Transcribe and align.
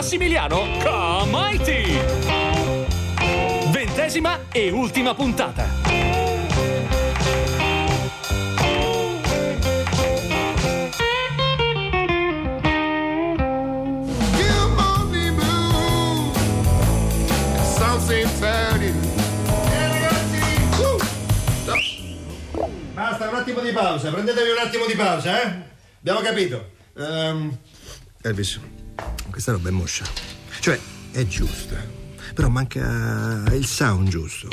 Massimiliano 0.00 0.66
Comaiti. 0.82 1.98
Ventesima 3.70 4.46
e 4.50 4.70
ultima 4.70 5.14
puntata. 5.14 5.68
Basta, 22.94 23.28
un 23.28 23.34
attimo 23.34 23.60
di 23.60 23.70
pausa, 23.72 24.10
prendetevi 24.10 24.50
un 24.50 24.58
attimo 24.66 24.86
di 24.86 24.94
pausa, 24.94 25.42
eh? 25.42 25.52
Abbiamo 25.98 26.20
capito. 26.20 26.70
Ehm, 26.96 27.54
Elvis, 28.22 28.60
questa 29.40 29.52
roba 29.52 29.70
è 29.70 29.72
moscia. 29.72 30.04
Cioè, 30.60 30.78
è 31.12 31.26
giusta, 31.26 31.82
però 32.34 32.50
manca 32.50 33.46
il 33.54 33.64
sound 33.64 34.08
giusto. 34.08 34.48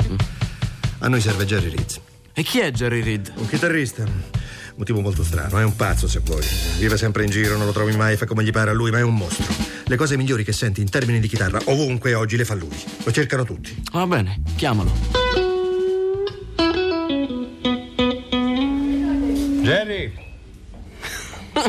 A 1.00 1.08
noi 1.08 1.20
serve 1.20 1.44
Jerry 1.44 1.68
Reed. 1.68 2.00
E 2.32 2.42
chi 2.42 2.60
è 2.60 2.70
Jerry 2.70 3.02
Reed? 3.02 3.34
Un 3.36 3.46
chitarrista. 3.46 4.04
Un 4.04 4.84
tipo 4.84 5.00
molto 5.02 5.22
strano, 5.22 5.58
è 5.58 5.64
un 5.64 5.76
pazzo 5.76 6.08
se 6.08 6.20
vuoi. 6.20 6.42
Vive 6.78 6.96
sempre 6.96 7.24
in 7.24 7.30
giro, 7.30 7.58
non 7.58 7.66
lo 7.66 7.72
trovi 7.72 7.94
mai, 7.96 8.16
fa 8.16 8.24
come 8.24 8.42
gli 8.42 8.50
pare 8.50 8.70
a 8.70 8.72
lui, 8.72 8.90
ma 8.90 8.98
è 8.98 9.02
un 9.02 9.14
mostro. 9.14 9.44
Le 9.84 9.96
cose 9.96 10.16
migliori 10.16 10.42
che 10.42 10.52
senti 10.52 10.80
in 10.80 10.88
termini 10.88 11.20
di 11.20 11.28
chitarra, 11.28 11.60
ovunque 11.64 12.14
oggi 12.14 12.38
le 12.38 12.46
fa 12.46 12.54
lui. 12.54 12.82
Lo 13.04 13.12
cercano 13.12 13.44
tutti. 13.44 13.82
Va 13.92 14.06
bene, 14.06 14.40
chiamalo. 14.56 15.27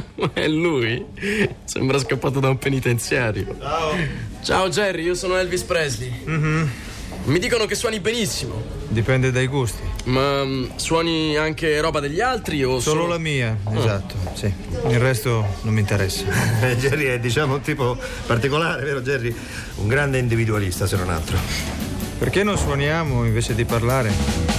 è 0.34 0.48
lui? 0.48 1.06
Sembra 1.64 2.00
scappato 2.00 2.40
da 2.40 2.50
un 2.50 2.58
penitenziario. 2.58 3.56
Ciao! 3.60 3.96
Ciao 4.42 4.70
Jerry, 4.70 5.04
io 5.04 5.16
sono 5.16 5.38
Elvis 5.38 5.64
Presley. 5.64 6.12
Mi 7.26 7.38
dicono 7.38 7.66
che 7.66 7.76
suoni 7.76 8.00
benissimo. 8.00 8.62
Dipende 8.88 9.32
dai 9.32 9.48
gusti. 9.48 9.82
Ma 10.06 10.44
mm, 10.44 10.66
suoni 10.78 11.38
anche 11.38 11.80
roba 11.82 12.00
degli 12.00 12.22
altri 12.22 12.64
o 12.64 12.80
Solo 12.80 13.06
la 13.06 13.18
mia, 13.18 13.56
esatto, 13.72 14.16
sì. 14.34 14.52
Il 14.88 15.00
resto 15.00 15.46
non 15.62 15.74
mi 15.74 15.82
interessa. 15.82 16.24
Eh, 16.62 16.76
Jerry 16.78 17.06
è, 17.06 17.20
diciamo, 17.20 17.56
un 17.56 17.62
tipo 17.62 17.98
particolare, 18.26 18.84
vero 18.84 19.02
Jerry? 19.02 19.34
Un 19.76 19.88
grande 19.88 20.18
individualista, 20.18 20.88
se 20.88 20.96
non 20.98 21.10
altro. 21.10 21.38
Perché 22.18 22.44
non 22.44 22.58
suoniamo 22.58 23.26
invece 23.26 23.56
di 23.56 23.66
parlare? 23.66 24.59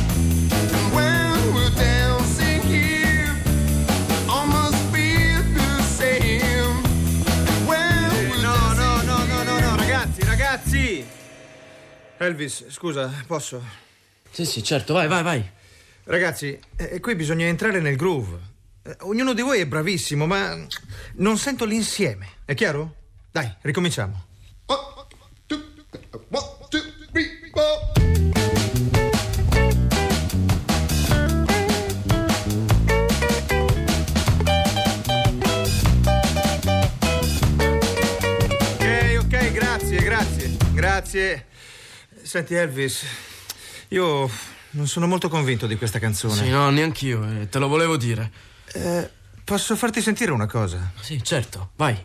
Elvis, 12.22 12.66
scusa, 12.68 13.10
posso? 13.26 13.64
Sì, 14.30 14.44
sì, 14.44 14.62
certo, 14.62 14.92
vai, 14.92 15.08
vai, 15.08 15.22
vai. 15.22 15.50
Ragazzi, 16.04 16.60
eh, 16.76 17.00
qui 17.00 17.14
bisogna 17.14 17.46
entrare 17.46 17.80
nel 17.80 17.96
groove. 17.96 18.38
Eh, 18.82 18.94
ognuno 19.00 19.32
di 19.32 19.40
voi 19.40 19.60
è 19.60 19.66
bravissimo, 19.66 20.26
ma 20.26 20.54
non 21.14 21.38
sento 21.38 21.64
l'insieme. 21.64 22.28
È 22.44 22.52
chiaro? 22.52 22.94
Dai, 23.30 23.50
ricominciamo. 23.62 24.26
Ok, 24.66 24.84
ok, 39.20 39.52
grazie, 39.52 40.02
grazie, 40.02 40.56
grazie. 40.74 41.48
Senti, 42.22 42.54
Elvis, 42.54 43.04
io 43.88 44.30
non 44.70 44.86
sono 44.86 45.06
molto 45.06 45.28
convinto 45.28 45.66
di 45.66 45.76
questa 45.76 45.98
canzone. 45.98 46.34
Sì, 46.34 46.48
no, 46.48 46.70
neanch'io, 46.70 47.24
eh, 47.24 47.48
te 47.48 47.58
lo 47.58 47.66
volevo 47.66 47.96
dire. 47.96 48.30
Eh, 48.72 49.10
posso 49.44 49.74
farti 49.74 50.00
sentire 50.00 50.30
una 50.30 50.46
cosa? 50.46 50.92
Sì, 51.00 51.22
certo, 51.22 51.70
vai. 51.76 51.96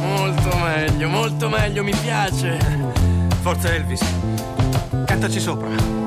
Molto 0.00 0.56
meglio, 0.56 1.08
molto 1.08 1.48
meglio, 1.48 1.82
mi 1.82 1.94
piace. 1.94 2.58
Forza, 3.42 3.74
Elvis. 3.74 4.63
Cantaci 5.06 5.40
sopra. 5.40 6.04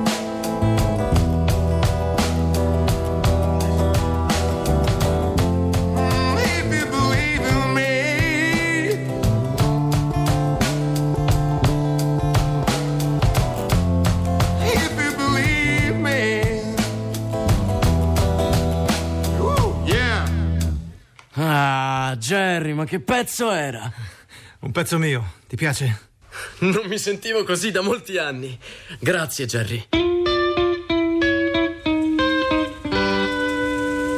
Ah, 21.40 22.16
Jerry, 22.18 22.74
ma 22.74 22.86
che 22.86 23.00
pezzo 23.00 23.52
era? 23.52 23.92
Un 24.62 24.72
pezzo 24.72 24.98
mio, 24.98 25.34
ti 25.48 25.56
piace? 25.56 26.16
Non 26.60 26.86
mi 26.88 26.98
sentivo 26.98 27.44
così 27.44 27.72
da 27.72 27.82
molti 27.82 28.18
anni. 28.18 28.58
Grazie, 29.00 29.46
Jerry. 29.46 29.88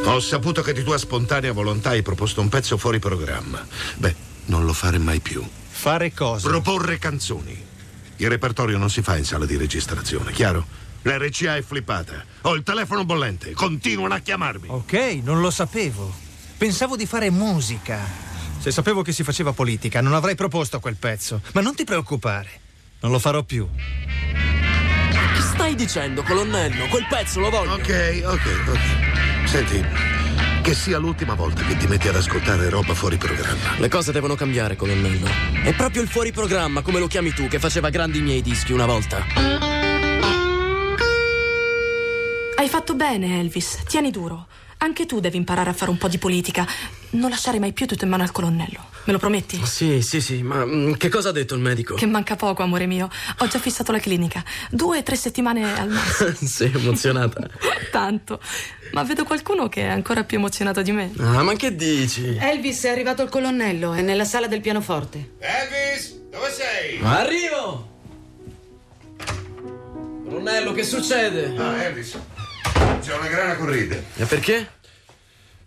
Ho 0.06 0.20
saputo 0.22 0.62
che 0.62 0.74
di 0.74 0.84
tua 0.84 0.98
spontanea 0.98 1.52
volontà 1.54 1.90
hai 1.90 2.02
proposto 2.02 2.42
un 2.42 2.50
pezzo 2.50 2.78
fuori 2.78 3.00
programma. 3.00 3.66
Beh, 3.96 4.16
non 4.46 4.66
lo 4.66 4.74
fare 4.74 4.98
mai 4.98 5.20
più. 5.20 5.48
Fare 5.70 6.14
cosa? 6.14 6.48
Proporre 6.48 6.98
canzoni. 6.98 7.68
Il 8.18 8.28
repertorio 8.28 8.78
non 8.78 8.90
si 8.90 9.02
fa 9.02 9.16
in 9.18 9.24
sala 9.24 9.46
di 9.46 9.56
registrazione, 9.56 10.32
chiaro? 10.32 10.66
L'RCA 11.04 11.56
è 11.56 11.62
flippata. 11.62 12.26
Ho 12.42 12.56
il 12.56 12.64
telefono 12.64 13.06
bollente. 13.06 13.54
Continuano 13.54 14.16
a 14.16 14.20
chiamarmi. 14.20 14.68
ok, 14.70 15.20
non 15.24 15.40
lo 15.40 15.52
sapevo. 15.52 16.14
Pensavo 16.58 16.98
di 16.98 17.06
fare 17.06 17.30
musica. 17.30 18.29
Se 18.60 18.72
sapevo 18.72 19.02
che 19.02 19.14
si 19.14 19.24
faceva 19.24 19.54
politica, 19.54 20.02
non 20.02 20.14
avrei 20.14 20.36
proposto 20.36 20.82
quel 20.82 20.96
pezzo. 20.96 21.42
Ma 21.54 21.62
non 21.62 21.76
ti 21.76 21.86
preoccupare, 21.86 22.50
non 23.00 23.12
lo 23.12 23.18
farò 23.18 23.42
più. 23.44 23.66
Che 25.34 25.42
stai 25.42 25.76
dicendo, 25.76 26.24
colonnello? 26.24 26.88
Quel 26.88 27.08
pezzo 27.10 27.40
lo 27.40 27.50
voglio. 27.50 27.76
Ok, 27.76 28.22
ok, 28.26 28.68
ok. 28.68 29.48
Senti, 29.48 29.82
che 30.62 30.74
sia 30.74 30.98
l'ultima 30.98 31.36
volta 31.36 31.64
che 31.64 31.78
ti 31.78 31.88
metti 31.88 32.10
ad 32.10 32.18
ascoltare 32.18 32.70
roba 32.70 32.94
fuori 32.94 33.16
programma. 33.16 33.78
Le 33.78 33.88
cose 33.88 34.12
devono 34.12 34.36
cambiare, 34.36 34.76
colonnello. 34.76 35.28
È 35.64 35.74
proprio 35.74 36.02
il 36.02 36.10
fuori 36.10 36.34
programma, 36.34 36.82
come 36.82 37.00
lo 37.00 37.08
chiami 37.08 37.32
tu, 37.32 37.48
che 37.48 37.60
faceva 37.60 37.90
grandi 37.90 38.18
i 38.18 38.22
miei 38.22 38.42
dischi 38.42 38.74
una 38.74 38.86
volta. 38.86 39.26
Hai 42.56 42.68
fatto 42.68 42.94
bene, 42.94 43.40
Elvis. 43.40 43.84
Tieni 43.88 44.12
duro. 44.12 44.48
Anche 44.82 45.06
tu 45.06 45.20
devi 45.20 45.36
imparare 45.36 45.70
a 45.70 45.74
fare 45.74 45.92
un 45.92 45.98
po' 45.98 46.08
di 46.08 46.18
politica. 46.18 46.66
Non 47.12 47.30
lasciare 47.30 47.60
mai 47.60 47.74
più 47.74 47.86
tutto 47.86 48.06
in 48.06 48.12
mano 48.12 48.24
al 48.24 48.32
colonnello. 48.32 48.88
Me 49.04 49.12
lo 49.12 49.20
prometti? 49.20 49.60
Sì, 49.66 50.02
sì, 50.02 50.22
sì, 50.22 50.42
ma 50.42 50.64
mm, 50.66 50.94
che 50.94 51.10
cosa 51.10 51.30
ha 51.30 51.32
detto 51.34 51.54
il 51.54 51.60
medico? 51.60 51.96
Che 51.96 52.06
manca 52.06 52.38
poco, 52.38 52.64
amore 52.64 52.86
mio. 52.86 53.10
Ho 53.40 53.48
già 53.48 53.60
fissato 53.60 53.92
la 53.92 54.00
clinica. 54.00 54.42
Due 54.70 55.00
o 55.00 55.04
tre 55.04 55.18
settimane 55.18 55.78
al 55.78 55.90
massimo. 55.90 56.32
Sei 56.48 56.72
emozionata. 56.74 57.46
Tanto. 57.92 58.40
Ma 58.94 59.04
vedo 59.04 59.26
qualcuno 59.26 59.68
che 59.68 59.82
è 59.82 59.88
ancora 59.88 60.24
più 60.24 60.38
emozionato 60.38 60.82
di 60.82 60.94
me. 60.94 61.12
Ah, 61.18 61.44
ma 61.44 61.56
che 61.56 61.76
dici? 61.76 62.38
Elvis 62.40 62.84
è 62.84 62.90
arrivato 62.90 63.22
il 63.22 63.30
colonnello, 63.30 63.92
è 63.92 64.02
nella 64.02 64.24
sala 64.26 64.48
del 64.48 64.62
pianoforte. 64.62 65.34
Elvis, 65.40 66.16
dove 66.32 66.50
sei? 66.52 67.00
Arrivo! 67.04 67.98
Colonnello, 70.24 70.72
che 70.72 70.84
succede? 70.84 71.54
Ah, 71.58 71.84
Elvis. 71.84 72.18
C'è 73.02 73.16
una 73.16 73.28
grana 73.28 73.56
corride. 73.56 74.06
E 74.16 74.26
perché? 74.26 74.78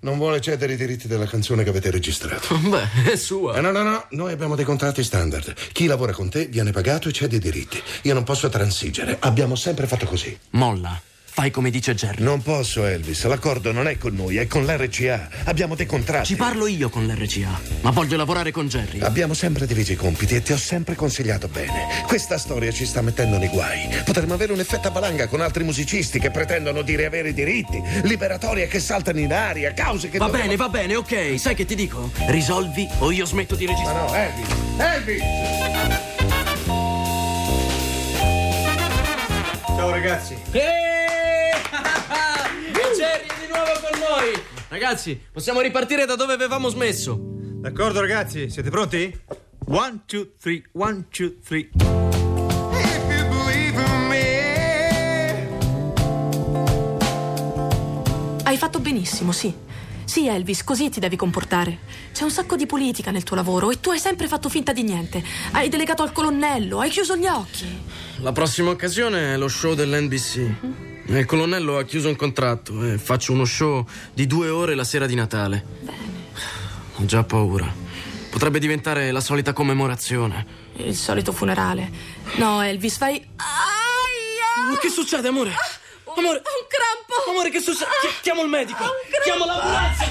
Non 0.02 0.19
vuole 0.19 0.40
cedere 0.40 0.72
i 0.72 0.76
diritti 0.76 1.06
della 1.06 1.26
canzone 1.26 1.62
che 1.62 1.70
avete 1.70 1.90
registrato. 1.90 2.58
Beh, 2.58 3.12
è 3.12 3.16
sua. 3.16 3.54
Eh, 3.54 3.60
no, 3.60 3.70
no, 3.70 3.82
no, 3.82 4.04
noi 4.10 4.32
abbiamo 4.32 4.56
dei 4.56 4.64
contratti 4.64 5.04
standard. 5.04 5.54
Chi 5.72 5.87
lavora 5.87 6.12
con 6.12 6.28
te 6.28 6.46
viene 6.46 6.72
pagato 6.72 7.08
e 7.08 7.12
cede 7.12 7.37
i 7.37 7.38
diritti. 7.38 7.81
Io 8.02 8.14
non 8.14 8.25
posso 8.25 8.49
transigere. 8.49 9.16
Abbiamo 9.20 9.54
sempre 9.54 9.87
fatto 9.87 10.06
così. 10.06 10.37
Molla. 10.50 11.00
Fai 11.34 11.50
come 11.50 11.70
dice 11.70 11.94
Jerry. 11.94 12.23
Non 12.23 12.43
posso, 12.43 12.84
Elvis. 12.84 13.25
L'accordo 13.25 13.73
non 13.73 13.88
è 13.88 13.96
con 13.96 14.14
noi, 14.14 14.37
è 14.37 14.46
con 14.46 14.67
l'RCA. 14.67 15.29
Abbiamo 15.44 15.75
dei 15.75 15.87
contratti. 15.87 16.26
Ci 16.26 16.37
parlo 16.37 16.67
io 16.67 16.90
con 16.90 17.06
l'RCA, 17.06 17.58
ma 17.81 17.90
voglio 17.90 18.19
lavorare 18.19 18.50
con 18.50 18.69
Jerry. 18.69 19.00
Abbiamo 19.00 19.32
sempre 19.32 19.67
diviso 19.67 19.93
i 19.93 19.96
compiti 19.96 20.34
e 20.37 20.43
ti 20.43 20.52
ho 20.52 20.58
sempre 20.58 20.94
consigliato 20.94 21.49
bene. 21.49 22.02
Questa 22.06 22.37
storia 22.37 22.70
ci 22.70 22.84
sta 22.84 23.00
mettendo 23.00 23.38
nei 23.38 23.49
guai. 23.49 23.88
Potremmo 24.05 24.34
avere 24.34 24.52
un 24.52 24.61
effetto 24.61 24.88
a 24.88 24.90
valanga 24.90 25.26
con 25.26 25.40
altri 25.40 25.64
musicisti 25.64 26.19
che 26.19 26.31
pretendono 26.31 26.82
di 26.82 26.96
riavere 26.96 27.31
i 27.31 27.34
diritti, 27.34 27.82
liberatorie 28.02 28.67
che 28.69 28.79
saltano 28.79 29.19
in 29.19 29.32
aria, 29.32 29.73
cause 29.73 30.11
che 30.11 30.19
Va 30.19 30.26
dobbiamo- 30.26 30.44
bene, 30.49 30.56
va 30.56 30.69
bene, 30.69 30.96
ok. 30.96 31.38
Sai 31.40 31.55
che 31.55 31.64
ti 31.64 31.75
dico? 31.75 32.11
Risolvi 32.26 32.87
o 32.99 33.11
io 33.11 33.25
smetto 33.25 33.55
di 33.55 33.64
Ma 33.64 33.70
registrare. 33.73 34.06
no, 34.06 34.14
Elvis, 34.14 35.23
Elvis! 35.23 35.23
Ciao 39.76 39.90
ragazzi. 39.90 40.37
Eeeh! 40.50 40.91
Jerry 43.02 43.26
è 43.26 43.34
di 43.40 43.52
nuovo 43.52 43.72
con 43.81 43.99
noi! 43.99 44.43
Ragazzi, 44.69 45.20
possiamo 45.32 45.60
ripartire 45.60 46.06
da 46.06 46.14
dove 46.14 46.34
avevamo 46.34 46.69
smesso. 46.69 47.19
D'accordo 47.19 48.00
ragazzi, 48.00 48.49
siete 48.49 48.70
pronti? 48.70 49.12
One, 49.66 50.02
two, 50.06 50.34
three, 50.40 50.62
one, 50.75 51.06
two, 51.10 51.34
three. 51.44 51.70
Hai 58.44 58.56
fatto 58.56 58.78
benissimo, 58.78 59.32
sì. 59.32 59.52
Sì, 60.05 60.28
Elvis, 60.28 60.62
così 60.62 60.88
ti 60.88 61.00
devi 61.00 61.16
comportare. 61.16 61.78
C'è 62.12 62.22
un 62.22 62.31
sacco 62.31 62.55
di 62.55 62.66
politica 62.66 63.10
nel 63.10 63.25
tuo 63.25 63.34
lavoro 63.34 63.72
e 63.72 63.81
tu 63.81 63.90
hai 63.90 63.98
sempre 63.98 64.28
fatto 64.28 64.48
finta 64.48 64.72
di 64.72 64.84
niente. 64.84 65.25
Hai 65.50 65.69
delegato 65.69 66.05
al 66.05 66.12
colonnello, 66.12 66.78
hai 66.78 66.90
chiuso 66.90 67.16
gli 67.16 67.26
occhi. 67.26 67.66
La 68.19 68.31
prossima 68.31 68.70
occasione 68.70 69.34
è 69.34 69.37
lo 69.37 69.48
show 69.48 69.75
dell'NBC. 69.75 70.91
Il 71.06 71.26
colonnello 71.26 71.78
ha 71.78 71.82
chiuso 71.84 72.08
un 72.08 72.16
contratto 72.16 72.82
e 72.84 72.96
faccio 72.99 73.32
uno 73.32 73.44
show 73.44 73.87
di 74.14 74.26
due 74.26 74.49
ore 74.49 74.75
la 74.75 74.84
sera 74.84 75.06
di 75.06 75.14
Natale. 75.14 75.64
Bene. 75.81 76.00
Ho 76.96 77.04
già 77.04 77.22
paura. 77.25 77.70
Potrebbe 78.31 78.58
diventare 78.58 79.10
la 79.10 79.20
solita 79.20 79.52
commemorazione. 79.52 80.46
Il 80.76 80.94
solito 80.94 81.32
funerale. 81.32 81.90
No, 82.37 82.62
Elvis, 82.62 82.96
fai. 82.96 83.14
Aia! 83.37 84.70
Ma 84.70 84.78
che 84.78 84.88
succede, 84.88 85.28
amore? 85.28 85.50
Amore, 86.16 86.38
Un 86.38 86.66
crampo! 86.69 87.31
amore, 87.31 87.50
che 87.50 87.60
succede? 87.60 87.90
Chi- 88.00 88.20
Chiamo 88.22 88.43
il 88.43 88.48
medico! 88.48 88.82
Un 88.82 88.90
Chiamo 89.22 89.44
l'ambulanza! 89.44 90.05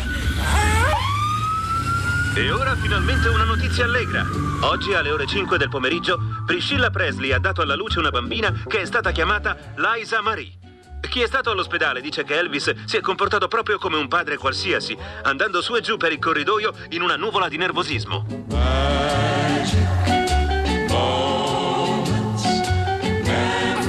E 2.36 2.52
ora 2.52 2.76
finalmente 2.76 3.28
una 3.28 3.44
notizia 3.44 3.86
allegra. 3.86 4.26
Oggi 4.62 4.94
alle 4.94 5.10
ore 5.10 5.26
5 5.28 5.58
del 5.58 5.70
pomeriggio, 5.70 6.18
Priscilla 6.46 6.90
Presley 6.90 7.32
ha 7.32 7.40
dato 7.40 7.62
alla 7.62 7.76
luce 7.76 8.00
una 8.00 8.10
bambina 8.10 8.54
che 8.68 8.82
è 8.82 8.86
stata 8.86 9.12
chiamata 9.12 9.58
Liza 9.76 10.22
Marie. 10.22 10.60
Chi 11.10 11.22
è 11.22 11.28
stato 11.28 11.52
all'ospedale 11.52 12.00
dice 12.00 12.24
che 12.24 12.38
Elvis 12.38 12.74
si 12.86 12.98
è 12.98 13.02
comportato 13.02 13.48
proprio 13.48 13.78
come 13.78 13.98
un 13.98 14.08
padre 14.08 14.38
qualsiasi, 14.38 14.98
andando 15.24 15.62
su 15.62 15.76
e 15.76 15.82
giù 15.82 15.98
per 15.98 16.12
il 16.12 16.20
corridoio 16.20 16.74
in 16.90 17.02
una 17.02 17.16
nuvola 17.18 17.50
di 17.50 17.58
nervosismo. 17.58 18.26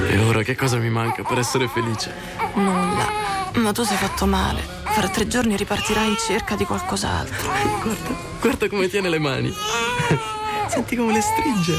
E 0.09 0.19
ora 0.19 0.43
che 0.43 0.55
cosa 0.55 0.77
mi 0.77 0.89
manca 0.89 1.23
per 1.23 1.37
essere 1.37 1.67
felice? 1.67 2.13
Nulla. 2.55 3.07
Ma 3.55 3.71
tu 3.71 3.83
sei 3.83 3.97
fatto 3.97 4.25
male. 4.25 4.61
Fra 4.83 5.07
tre 5.07 5.27
giorni 5.27 5.55
ripartirai 5.55 6.07
in 6.09 6.17
cerca 6.17 6.55
di 6.55 6.65
qualcos'altro. 6.65 7.49
Guarda, 7.81 8.15
guarda 8.39 8.67
come 8.67 8.87
tiene 8.89 9.09
le 9.09 9.19
mani. 9.19 9.51
Senti 10.67 10.95
come 10.95 11.13
le 11.13 11.21
stringe. 11.21 11.77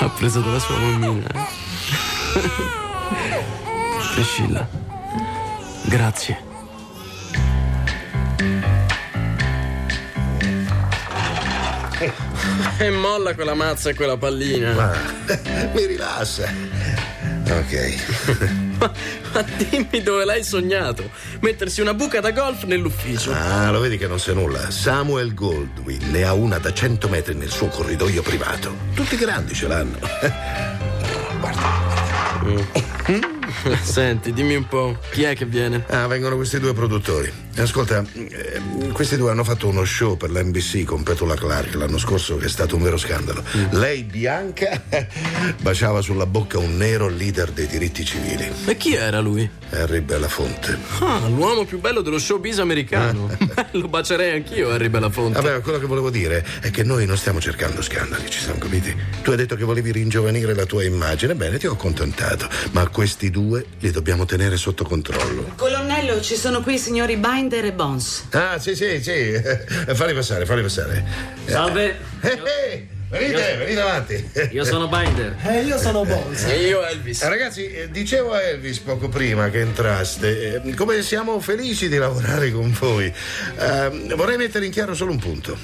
Ha 0.00 0.08
preso 0.10 0.40
dalla 0.40 0.58
sua 0.58 0.76
mammina. 0.76 1.28
Priscilla, 4.18 4.68
grazie. 5.84 6.36
E 12.78 12.90
molla 12.90 13.36
quella 13.36 13.54
mazza 13.54 13.90
e 13.90 13.94
quella 13.94 14.16
pallina. 14.16 14.72
Ma 14.72 14.92
mi 15.72 15.86
rilassa. 15.86 16.52
Ok. 17.48 18.56
Ma, 18.78 18.92
ma 19.32 19.42
dimmi 19.56 20.02
dove 20.02 20.24
l'hai 20.24 20.44
sognato? 20.44 21.10
Mettersi 21.40 21.80
una 21.80 21.94
buca 21.94 22.20
da 22.20 22.30
golf 22.32 22.62
nell'ufficio. 22.62 23.32
Ah, 23.32 23.70
lo 23.70 23.80
vedi 23.80 23.98
che 23.98 24.06
non 24.08 24.20
sa 24.20 24.32
nulla. 24.32 24.70
Samuel 24.70 25.34
Goldwyn 25.34 26.10
ne 26.10 26.22
ha 26.24 26.32
una 26.32 26.58
da 26.58 26.72
100 26.72 27.08
metri 27.08 27.34
nel 27.34 27.50
suo 27.50 27.66
corridoio 27.68 28.22
privato. 28.22 28.76
Tutti 28.94 29.16
grandi 29.16 29.54
ce 29.54 29.66
l'hanno. 29.66 29.98
Senti, 33.82 34.32
dimmi 34.32 34.54
un 34.54 34.66
po', 34.66 34.98
chi 35.10 35.22
è 35.22 35.34
che 35.34 35.44
viene? 35.44 35.84
Ah, 35.88 36.06
vengono 36.06 36.36
questi 36.36 36.58
due 36.58 36.72
produttori. 36.72 37.32
Ascolta, 37.56 38.04
eh, 38.12 38.60
questi 38.92 39.16
due 39.16 39.30
hanno 39.30 39.42
fatto 39.42 39.66
uno 39.66 39.84
show 39.84 40.16
per 40.16 40.30
l'NBC 40.30 40.84
con 40.84 41.02
Petula 41.02 41.34
Clark 41.34 41.74
l'anno 41.74 41.98
scorso 41.98 42.36
che 42.36 42.46
è 42.46 42.48
stato 42.48 42.76
un 42.76 42.82
vero 42.82 42.96
scandalo. 42.96 43.42
Lei, 43.70 44.04
bianca, 44.04 44.80
baciava 45.60 46.00
sulla 46.00 46.26
bocca 46.26 46.58
un 46.58 46.76
nero 46.76 47.08
leader 47.08 47.50
dei 47.50 47.66
diritti 47.66 48.04
civili. 48.04 48.48
E 48.64 48.76
chi 48.76 48.94
era 48.94 49.18
lui? 49.20 49.48
Harry 49.70 50.00
Belafonte. 50.00 50.78
Ah, 51.00 51.26
l'uomo 51.28 51.64
più 51.64 51.80
bello 51.80 52.00
dello 52.00 52.18
showbiz 52.18 52.58
americano. 52.58 53.28
Lo 53.72 53.88
bacerei 53.88 54.36
anch'io, 54.36 54.70
Harry 54.70 54.88
Belafonte. 54.88 55.40
Vabbè, 55.40 55.60
quello 55.60 55.78
che 55.78 55.86
volevo 55.86 56.10
dire 56.10 56.44
è 56.60 56.70
che 56.70 56.84
noi 56.84 57.06
non 57.06 57.16
stiamo 57.16 57.40
cercando 57.40 57.82
scandali, 57.82 58.30
ci 58.30 58.38
siamo 58.38 58.58
capiti? 58.58 58.94
Tu 59.22 59.30
hai 59.30 59.36
detto 59.36 59.56
che 59.56 59.64
volevi 59.64 59.90
ringiovanire 59.90 60.54
la 60.54 60.64
tua 60.64 60.84
immagine, 60.84 61.34
bene, 61.34 61.58
ti 61.58 61.66
ho 61.66 61.72
accontentato, 61.72 62.48
ma 62.70 62.86
questi 62.88 63.30
due 63.30 63.47
li 63.56 63.90
dobbiamo 63.90 64.24
tenere 64.24 64.56
sotto 64.56 64.84
controllo. 64.84 65.52
Colonnello, 65.56 66.20
ci 66.20 66.34
sono 66.36 66.60
qui 66.60 66.74
i 66.74 66.78
signori 66.78 67.16
Binder 67.16 67.64
e 67.64 67.72
Bones. 67.72 68.24
Ah, 68.32 68.58
sì, 68.58 68.74
sì, 68.74 69.02
sì. 69.02 69.10
Eh, 69.10 69.64
Falli 69.94 70.14
passare, 70.14 70.44
falli 70.46 70.62
passare. 70.62 71.04
Salve, 71.46 71.96
Eh, 72.20 72.28
eh, 72.72 72.88
venite, 73.08 73.56
venite 73.56 73.80
avanti. 73.80 74.30
io 74.52 74.64
sono 74.64 74.88
Binder. 74.88 75.36
E 75.44 75.62
io 75.62 75.78
sono 75.78 76.04
Bones. 76.04 76.44
E 76.44 76.66
io 76.66 76.84
Elvis. 76.86 77.22
Eh, 77.22 77.28
Ragazzi, 77.28 77.66
eh, 77.66 77.90
dicevo 77.90 78.32
a 78.32 78.42
Elvis 78.42 78.78
poco 78.78 79.08
prima 79.08 79.48
che 79.50 79.60
entraste, 79.60 80.62
eh, 80.62 80.74
come 80.74 81.02
siamo 81.02 81.40
felici 81.40 81.88
di 81.88 81.96
lavorare 81.96 82.50
con 82.52 82.74
voi. 82.78 83.06
Eh, 83.06 84.14
vorrei 84.14 84.36
mettere 84.36 84.66
in 84.66 84.72
chiaro 84.72 84.94
solo 84.94 85.12
un 85.12 85.18
punto. 85.18 85.56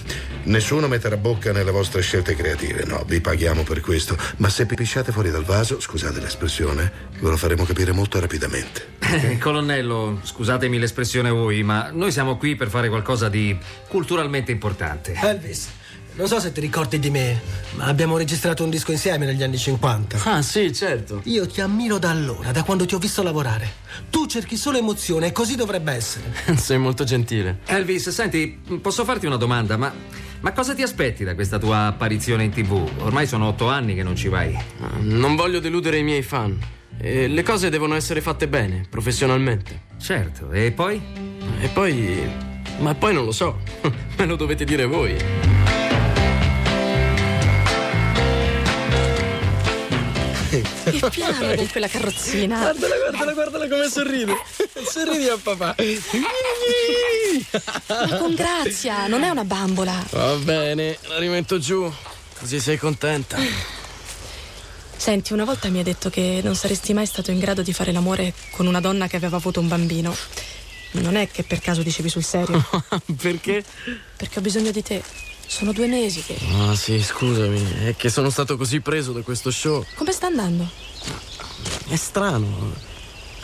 Nessuno 0.44 0.88
metterà 0.88 1.17
bocca 1.17 1.52
nelle 1.52 1.70
vostre 1.70 2.02
scelte 2.02 2.35
creative, 2.35 2.85
no, 2.85 3.02
vi 3.06 3.20
paghiamo 3.20 3.62
per 3.62 3.81
questo. 3.81 4.17
Ma 4.37 4.49
se 4.49 4.67
pipisciate 4.67 5.12
fuori 5.12 5.31
dal 5.31 5.44
vaso, 5.44 5.81
scusate 5.81 6.20
l'espressione, 6.20 6.91
ve 7.19 7.31
lo 7.31 7.37
faremo 7.37 7.64
capire 7.64 7.93
molto 7.93 8.20
rapidamente. 8.20 8.93
Eh, 9.00 9.38
Colonnello, 9.38 10.20
scusatemi 10.23 10.79
l'espressione 10.79 11.31
voi, 11.31 11.62
ma 11.62 11.91
noi 11.93 12.12
siamo 12.12 12.37
qui 12.37 12.56
per 12.56 12.69
fare 12.69 12.88
qualcosa 12.88 13.29
di 13.29 13.56
culturalmente 13.88 14.50
importante. 14.50 15.14
Elvis, 15.14 15.69
non 16.17 16.29
so 16.29 16.39
se 16.39 16.53
ti 16.53 16.61
ricordi 16.61 16.99
di 16.99 17.11
me, 17.11 17.41
ma 17.75 17.87
abbiamo 17.87 18.17
registrato 18.17 18.63
un 18.63 18.71
disco 18.71 18.93
insieme 18.93 19.27
negli 19.27 19.43
anni 19.43 19.59
50. 19.59 20.19
Ah, 20.25 20.43
sì, 20.43 20.73
certo. 20.73 21.21
Io 21.25 21.47
ti 21.47 21.61
ammiro 21.61 21.99
da 21.99 22.11
allora, 22.11 22.53
da 22.53 22.63
quando 22.63 22.87
ti 22.87 22.94
ho 22.94 22.99
visto 22.99 23.23
lavorare. 23.23 23.69
Tu 24.11 24.27
cerchi 24.27 24.56
solo 24.56 24.79
emozione 24.79 25.27
e 25.29 25.33
così 25.33 25.56
dovrebbe 25.56 25.93
essere. 25.93 26.33
Sei 26.56 26.79
molto 26.79 27.03
gentile. 27.05 27.59
Elvis, 27.67 28.11
senti, 28.11 28.61
posso 28.81 29.05
farti 29.05 29.27
una 29.27 29.37
domanda, 29.37 29.77
ma, 29.77 29.93
ma 30.41 30.53
cosa 30.53 30.73
ti 30.75 30.83
aspetti 30.83 31.25
da 31.25 31.35
questa 31.35 31.59
tua 31.59 31.87
apparizione 31.87 32.44
in 32.44 32.51
tv? 32.53 32.89
Ormai 32.99 33.27
sono 33.27 33.49
otto 33.49 33.69
anni 33.69 33.94
che 33.97 34.05
non 34.05 34.15
ci 34.15 34.29
vai. 34.29 34.55
Ah, 34.55 34.91
Non 35.01 35.35
voglio 35.35 35.59
deludere 35.59 35.99
i 35.99 36.05
miei 36.05 36.23
fan. 36.23 36.56
E 36.97 37.27
le 37.27 37.43
cose 37.43 37.71
devono 37.71 37.97
essere 37.97 38.21
fatte 38.21 38.47
bene, 38.47 38.87
professionalmente. 38.89 39.81
Certo, 40.01 40.53
e 40.53 40.71
poi? 40.71 41.03
E 41.61 41.67
poi. 41.69 42.53
Ma 42.79 42.94
poi 42.94 43.13
non 43.13 43.25
lo 43.25 43.33
so. 43.33 43.59
Me 44.17 44.27
lo 44.27 44.37
dovete 44.37 44.65
dire 44.65 44.85
voi. 44.87 45.54
Piano 51.11 51.55
con 51.55 51.69
quella 51.69 51.89
carrozzina. 51.89 52.58
Guardala, 52.58 52.96
guardala, 52.96 53.32
guardala 53.32 53.69
come 53.69 53.89
sorride. 53.89 54.34
Sorridi 54.89 55.29
a 55.29 55.39
papà. 55.41 55.75
Ma 57.89 58.17
con 58.19 58.34
grazia, 58.34 59.06
non 59.06 59.23
è 59.23 59.29
una 59.29 59.44
bambola. 59.44 60.05
Va 60.11 60.34
bene, 60.37 60.99
la 61.08 61.19
rimetto 61.19 61.58
giù. 61.58 61.91
Così 62.39 62.61
sei 62.61 62.77
contenta. 62.77 63.39
Senti, 64.96 65.32
una 65.32 65.44
volta 65.44 65.69
mi 65.69 65.79
hai 65.79 65.84
detto 65.84 66.08
che 66.08 66.41
non 66.43 66.55
saresti 66.55 66.94
mai 66.94 67.06
stato 67.06 67.31
in 67.31 67.39
grado 67.39 67.63
di 67.63 67.73
fare 67.73 67.93
l'amore 67.93 68.32
con 68.51 68.67
una 68.67 68.81
donna 68.81 69.06
che 69.06 69.17
aveva 69.17 69.37
avuto 69.37 69.61
un 69.61 69.69
bambino. 69.69 70.15
Non 70.93 71.17
è 71.17 71.29
che 71.29 71.43
per 71.43 71.61
caso 71.61 71.82
dicevi 71.82 72.08
sul 72.08 72.23
serio? 72.23 72.65
Perché? 73.20 73.65
Perché 74.17 74.39
ho 74.39 74.43
bisogno 74.43 74.70
di 74.70 74.82
te. 74.82 75.03
Sono 75.46 75.73
due 75.73 75.87
mesi 75.87 76.23
che. 76.23 76.37
Ah, 76.53 76.75
sì, 76.75 77.03
scusami. 77.03 77.87
È 77.87 77.96
che 77.96 78.08
sono 78.08 78.31
stato 78.31 78.56
così 78.56 78.81
preso 78.81 79.13
da 79.13 79.20
questo 79.20 79.51
show. 79.51 79.84
Come 79.94 80.13
sta 80.13 80.27
andando? 80.27 80.69
È 81.86 81.96
strano. 81.96 82.72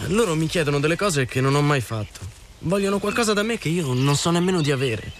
Loro 0.06 0.34
mi 0.34 0.46
chiedono 0.46 0.80
delle 0.80 0.96
cose 0.96 1.26
che 1.26 1.40
non 1.40 1.54
ho 1.54 1.62
mai 1.62 1.80
fatto. 1.80 2.20
Vogliono 2.60 2.98
qualcosa 2.98 3.32
da 3.32 3.42
me 3.42 3.58
che 3.58 3.68
io 3.68 3.92
non 3.92 4.16
so 4.16 4.30
nemmeno 4.30 4.62
di 4.62 4.70
avere. 4.70 5.12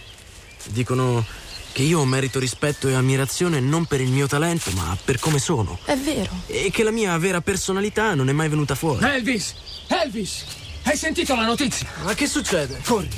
Dicono 0.68 1.24
che 1.72 1.82
io 1.82 2.04
merito 2.04 2.38
rispetto 2.38 2.88
e 2.88 2.94
ammirazione 2.94 3.60
non 3.60 3.84
per 3.84 4.00
il 4.00 4.10
mio 4.10 4.26
talento, 4.26 4.70
ma 4.72 4.96
per 5.04 5.18
come 5.18 5.38
sono. 5.38 5.78
È 5.84 5.96
vero. 5.96 6.30
E 6.46 6.70
che 6.70 6.82
la 6.82 6.90
mia 6.90 7.16
vera 7.18 7.40
personalità 7.40 8.14
non 8.14 8.28
è 8.28 8.32
mai 8.32 8.48
venuta 8.48 8.74
fuori. 8.74 9.04
Elvis! 9.04 9.54
Elvis! 9.86 10.44
Hai 10.82 10.96
sentito 10.96 11.34
la 11.34 11.44
notizia? 11.44 11.88
Ma 12.02 12.14
che 12.14 12.26
succede? 12.26 12.80
Corri, 12.84 13.08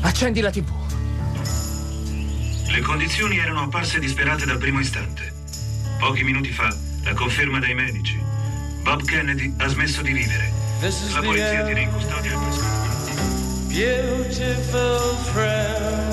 accendi 0.00 0.40
la 0.40 0.50
TV. 0.50 0.68
Le 2.66 2.80
condizioni 2.80 3.36
erano 3.38 3.62
apparse 3.62 3.98
disperate 3.98 4.46
dal 4.46 4.58
primo 4.58 4.80
istante. 4.80 5.32
Pochi 5.98 6.24
minuti 6.24 6.50
fa, 6.50 6.74
la 7.04 7.14
conferma 7.14 7.60
dai 7.60 7.74
medici. 7.74 8.18
Bob 8.84 9.02
Kennedy 9.06 9.50
ha 9.56 9.66
smesso 9.68 10.02
di 10.02 10.12
vivere. 10.12 10.52
La 11.14 11.22
polizia 11.22 11.64
tiene 11.64 11.80
in 11.80 11.90
custodia 11.90 12.32
il 12.34 12.38
friend. 15.32 16.12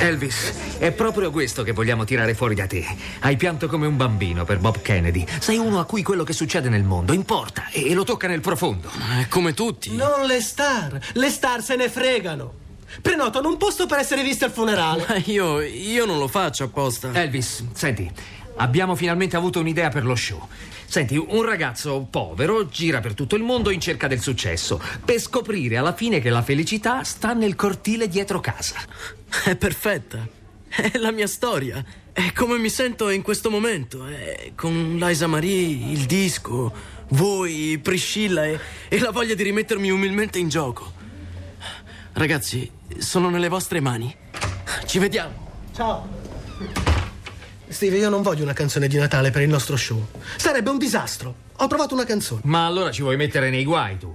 Elvis, 0.00 0.52
è 0.78 0.92
proprio 0.92 1.30
questo 1.30 1.62
che 1.62 1.72
vogliamo 1.72 2.04
tirare 2.04 2.34
fuori 2.34 2.54
da 2.54 2.66
te. 2.66 2.86
Hai 3.20 3.38
pianto 3.38 3.68
come 3.68 3.86
un 3.86 3.96
bambino 3.96 4.44
per 4.44 4.58
Bob 4.58 4.82
Kennedy. 4.82 5.24
Sei 5.38 5.56
uno 5.56 5.80
a 5.80 5.86
cui 5.86 6.02
quello 6.02 6.22
che 6.22 6.34
succede 6.34 6.68
nel 6.68 6.84
mondo 6.84 7.14
importa 7.14 7.70
e 7.70 7.94
lo 7.94 8.04
tocca 8.04 8.28
nel 8.28 8.40
profondo. 8.40 8.90
Ma 8.98 9.20
è 9.20 9.28
come 9.28 9.54
tutti. 9.54 9.96
Non 9.96 10.26
le 10.26 10.42
star. 10.42 11.00
Le 11.14 11.30
star 11.30 11.62
se 11.62 11.74
ne 11.74 11.88
fregano. 11.88 12.52
Prenotano 13.00 13.48
un 13.48 13.56
posto 13.56 13.86
per 13.86 14.00
essere 14.00 14.22
viste 14.22 14.44
al 14.44 14.50
funerale. 14.50 15.06
Ma 15.08 15.16
io, 15.24 15.60
io 15.60 16.04
non 16.04 16.18
lo 16.18 16.28
faccio 16.28 16.64
apposta. 16.64 17.12
Elvis, 17.14 17.64
senti, 17.72 18.10
abbiamo 18.60 18.94
finalmente 18.94 19.36
avuto 19.36 19.60
un'idea 19.60 19.88
per 19.88 20.04
lo 20.04 20.14
show. 20.14 20.46
Senti, 20.86 21.16
un 21.16 21.42
ragazzo 21.42 22.06
povero 22.10 22.68
gira 22.68 23.00
per 23.00 23.14
tutto 23.14 23.36
il 23.36 23.42
mondo 23.42 23.70
in 23.70 23.80
cerca 23.80 24.08
del 24.08 24.20
successo, 24.20 24.80
per 25.04 25.20
scoprire 25.20 25.76
alla 25.76 25.94
fine 25.94 26.20
che 26.20 26.30
la 26.30 26.42
felicità 26.42 27.04
sta 27.04 27.32
nel 27.32 27.54
cortile 27.54 28.08
dietro 28.08 28.40
casa. 28.40 28.76
È 29.44 29.54
perfetta. 29.56 30.26
È 30.68 30.98
la 30.98 31.12
mia 31.12 31.26
storia. 31.26 31.84
È 32.12 32.32
come 32.32 32.58
mi 32.58 32.68
sento 32.68 33.08
in 33.10 33.22
questo 33.22 33.50
momento. 33.50 34.06
È 34.06 34.52
con 34.54 34.96
Liza 35.00 35.26
Marie, 35.26 35.92
il 35.92 36.06
disco, 36.06 36.72
voi, 37.10 37.78
Priscilla 37.82 38.46
e, 38.46 38.58
e 38.88 38.98
la 38.98 39.10
voglia 39.10 39.34
di 39.34 39.42
rimettermi 39.42 39.90
umilmente 39.90 40.38
in 40.38 40.48
gioco. 40.48 40.92
Ragazzi, 42.12 42.70
sono 42.98 43.30
nelle 43.30 43.48
vostre 43.48 43.80
mani. 43.80 44.14
Ci 44.86 44.98
vediamo. 44.98 45.48
Ciao. 45.72 46.29
Steve, 47.70 47.98
io 47.98 48.08
non 48.08 48.22
voglio 48.22 48.42
una 48.42 48.52
canzone 48.52 48.88
di 48.88 48.96
Natale 48.96 49.30
per 49.30 49.42
il 49.42 49.48
nostro 49.48 49.76
show. 49.76 50.04
Sarebbe 50.36 50.70
un 50.70 50.78
disastro. 50.78 51.34
Ho 51.56 51.66
trovato 51.68 51.94
una 51.94 52.04
canzone. 52.04 52.40
Ma 52.44 52.66
allora 52.66 52.90
ci 52.90 53.02
vuoi 53.02 53.16
mettere 53.16 53.48
nei 53.48 53.64
guai 53.64 53.96
tu? 53.96 54.12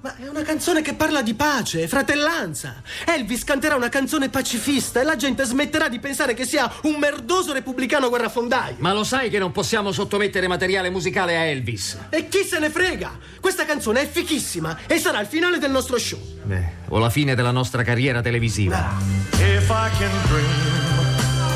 Ma 0.00 0.16
è 0.16 0.26
una 0.26 0.42
canzone 0.42 0.82
che 0.82 0.94
parla 0.94 1.22
di 1.22 1.34
pace, 1.34 1.86
fratellanza. 1.86 2.82
Elvis 3.06 3.44
canterà 3.44 3.76
una 3.76 3.88
canzone 3.88 4.30
pacifista 4.30 5.00
e 5.00 5.04
la 5.04 5.14
gente 5.14 5.44
smetterà 5.44 5.88
di 5.88 6.00
pensare 6.00 6.34
che 6.34 6.44
sia 6.44 6.68
un 6.82 6.96
merdoso 6.96 7.52
repubblicano 7.52 8.08
guerrafondaio. 8.08 8.74
Ma 8.78 8.92
lo 8.92 9.04
sai 9.04 9.30
che 9.30 9.38
non 9.38 9.52
possiamo 9.52 9.92
sottomettere 9.92 10.48
materiale 10.48 10.90
musicale 10.90 11.36
a 11.36 11.44
Elvis? 11.44 11.98
E 12.10 12.26
chi 12.26 12.42
se 12.42 12.58
ne 12.58 12.68
frega? 12.68 13.16
Questa 13.40 13.64
canzone 13.64 14.02
è 14.02 14.08
fichissima 14.10 14.76
e 14.88 14.98
sarà 14.98 15.20
il 15.20 15.28
finale 15.28 15.58
del 15.58 15.70
nostro 15.70 15.98
show. 15.98 16.18
Beh, 16.42 16.64
o 16.88 16.98
la 16.98 17.10
fine 17.10 17.36
della 17.36 17.52
nostra 17.52 17.84
carriera 17.84 18.20
televisiva. 18.20 18.92
If 19.34 19.68
I 19.68 19.88
can 19.96 20.10
dream 20.26 20.81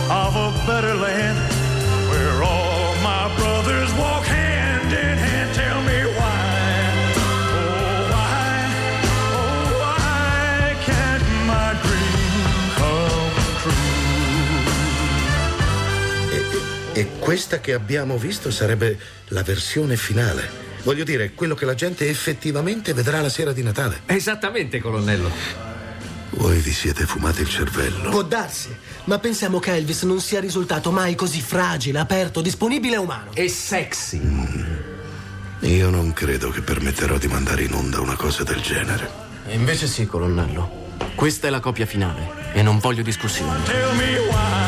of 0.08 0.36
a 0.36 0.52
better 0.66 0.94
land 0.94 1.38
where 2.08 2.42
all 2.42 2.94
my 3.02 3.28
brothers 3.36 3.92
walk 3.94 4.24
hand 4.24 4.92
in 4.92 5.18
hand, 5.18 5.52
tell 5.54 5.80
me 5.82 6.04
why. 6.16 6.90
Oh, 7.16 8.06
why, 8.10 8.66
oh, 9.34 9.66
why 9.80 10.76
can't 10.84 11.26
my 11.46 11.74
dream 11.82 12.70
come 12.76 13.42
true? 13.62 13.72
E 16.94 17.06
questa 17.18 17.60
che 17.60 17.72
abbiamo 17.72 18.16
visto 18.16 18.50
sarebbe 18.50 18.98
la 19.28 19.42
versione 19.42 19.96
finale. 19.96 20.64
Voglio 20.84 21.02
dire, 21.02 21.32
quello 21.32 21.56
che 21.56 21.64
la 21.64 21.74
gente 21.74 22.08
effettivamente 22.08 22.94
vedrà 22.94 23.20
la 23.20 23.28
sera 23.28 23.52
di 23.52 23.64
Natale. 23.64 24.02
Esattamente, 24.06 24.78
colonnello. 24.78 25.65
Voi 26.36 26.58
vi 26.58 26.72
siete 26.72 27.06
fumati 27.06 27.40
il 27.40 27.48
cervello. 27.48 28.10
Può 28.10 28.22
darsi, 28.22 28.74
ma 29.04 29.18
pensiamo 29.18 29.58
che 29.58 29.74
Elvis 29.74 30.02
non 30.02 30.20
sia 30.20 30.38
risultato 30.38 30.90
mai 30.90 31.14
così 31.14 31.40
fragile, 31.40 31.98
aperto, 31.98 32.42
disponibile 32.42 32.96
e 32.96 32.98
umano. 32.98 33.30
E 33.32 33.48
sexy. 33.48 34.20
Io 35.60 35.90
non 35.90 36.12
credo 36.12 36.50
che 36.50 36.60
permetterò 36.60 37.16
di 37.16 37.26
mandare 37.28 37.62
in 37.62 37.72
onda 37.72 38.00
una 38.00 38.16
cosa 38.16 38.44
del 38.44 38.60
genere. 38.60 39.10
E 39.46 39.54
invece 39.54 39.86
sì, 39.86 40.04
colonnello. 40.06 40.84
Questa 41.14 41.46
è 41.46 41.50
la 41.50 41.60
copia 41.60 41.86
finale 41.86 42.52
e 42.52 42.62
non 42.62 42.78
voglio 42.78 43.02
discussioni. 43.02 43.62
Tell 43.64 43.96
me 43.96 44.18
why. 44.28 44.65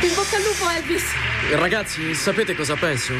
In 0.00 0.14
bocca 0.14 0.36
al 0.36 0.42
lupo, 0.42 0.70
Elvis. 0.70 1.04
Ragazzi, 1.50 2.14
sapete 2.14 2.54
cosa 2.54 2.76
penso? 2.76 3.14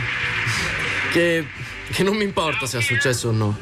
Che, 1.10 1.44
che 1.90 2.02
non 2.04 2.16
mi 2.16 2.22
importa 2.22 2.66
se 2.66 2.78
è 2.78 2.80
successo 2.80 3.28
o 3.28 3.32
no. 3.32 3.58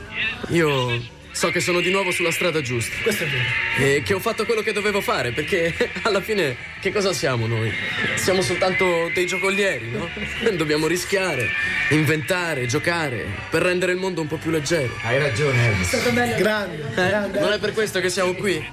Io 0.49 1.01
so 1.37 1.51
che 1.51 1.61
sono 1.61 1.81
di 1.81 1.91
nuovo 1.91 2.11
sulla 2.13 2.31
strada 2.31 2.63
giusta. 2.63 2.97
Questo 3.03 3.25
è 3.25 3.27
vero. 3.27 3.45
E 3.77 4.03
che 4.03 4.15
ho 4.15 4.21
fatto 4.21 4.47
quello 4.47 4.63
che 4.63 4.73
dovevo 4.73 5.03
fare, 5.03 5.33
perché 5.33 5.75
alla 6.03 6.23
fine 6.23 6.57
che 6.81 6.91
cosa 6.91 7.13
siamo 7.13 7.47
noi? 7.47 7.71
Siamo 8.15 8.41
soltanto 8.41 9.11
dei 9.13 9.27
giocolieri, 9.27 9.91
no? 9.91 10.09
Dobbiamo 10.57 10.87
rischiare, 10.87 11.51
inventare, 11.91 12.65
giocare, 12.67 13.27
per 13.51 13.61
rendere 13.61 13.93
il 13.93 13.99
mondo 13.99 14.23
un 14.23 14.29
po' 14.29 14.37
più 14.37 14.51
leggero. 14.51 14.97
Hai 15.03 15.19
ragione, 15.19 15.67
Elvis. 15.67 15.93
È 15.93 15.99
stato 15.99 16.15
bello. 16.15 16.37
Grande, 16.37 16.85
grande. 16.95 17.39
Non 17.39 17.53
è 17.53 17.59
per 17.59 17.75
questo 17.75 18.01
che 18.01 18.09
siamo 18.09 18.33
qui? 18.33 18.67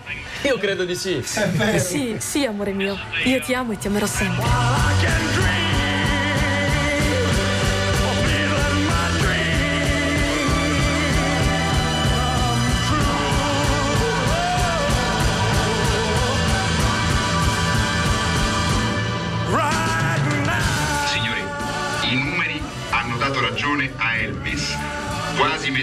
Io 0.44 0.58
credo 0.58 0.86
di 0.86 0.96
sì. 0.96 1.16
È 1.16 1.48
vero. 1.50 1.80
Sì, 1.80 2.16
sì, 2.20 2.46
amore 2.46 2.72
mio. 2.72 2.98
Io 3.26 3.42
ti 3.42 3.54
amo 3.54 3.74
e 3.74 3.78
ti 3.78 3.88
amerò 3.88 4.06
sempre. 4.06 5.63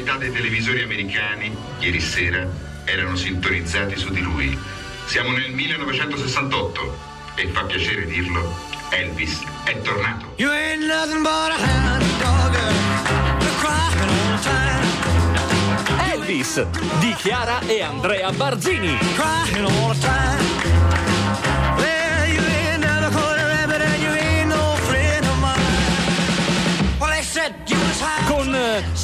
Metà 0.00 0.16
dei 0.16 0.32
televisori 0.32 0.82
americani 0.82 1.54
ieri 1.78 2.00
sera 2.00 2.48
erano 2.84 3.16
sintonizzati 3.16 3.96
su 3.96 4.08
di 4.10 4.22
lui. 4.22 4.58
Siamo 5.04 5.30
nel 5.32 5.50
1968 5.50 6.98
e 7.34 7.48
fa 7.48 7.64
piacere 7.64 8.06
dirlo, 8.06 8.56
Elvis 8.88 9.42
è 9.64 9.78
tornato. 9.82 10.32
You 10.36 10.50
ain't 10.50 10.86
nothing 10.86 11.22
but 11.22 11.52
a 11.52 11.58
hound 11.58 12.02
dog, 12.18 12.56
crying 13.58 14.08
all 14.08 14.36
the 14.36 14.42
time. 14.42 16.12
Elvis 16.12 16.64
di 16.98 17.14
Chiara 17.18 17.60
e 17.66 17.82
Andrea 17.82 18.32
Barzini. 18.32 18.96
Crying 19.14 19.66
all 19.66 19.92
the 19.92 20.00
time. 20.00 21.89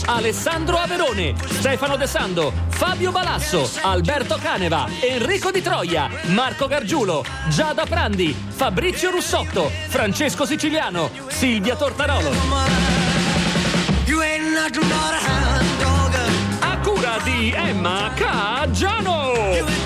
Alessandro 0.07 0.77
Averone, 0.77 1.35
Stefano 1.37 1.97
De 1.97 2.07
Sando, 2.07 2.53
Fabio 2.69 3.11
Balasso, 3.11 3.69
Alberto 3.83 4.39
Caneva, 4.41 4.89
Enrico 5.01 5.51
Di 5.51 5.61
Troia, 5.61 6.09
Marco 6.27 6.69
Gargiulo, 6.69 7.25
Giada 7.49 7.85
Prandi, 7.87 8.35
Fabrizio 8.49 9.11
Russotto, 9.11 9.71
Francesco 9.89 10.47
Siciliano, 10.47 11.11
Silvia 11.29 11.75
Tortarolo. 11.75 12.31
A 16.61 16.79
cura 16.79 17.19
di 17.25 17.53
Emma 17.53 18.11
Caggiano. 18.15 19.86